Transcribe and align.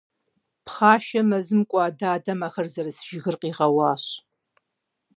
Пхъашэ 0.65 1.21
мэзым 1.29 1.61
кӀуа 1.69 1.85
дадэм 1.99 2.39
ахэр 2.47 2.67
зэрыс 2.73 2.97
жыгыр 3.07 3.35
къигъэуащ. 3.41 4.03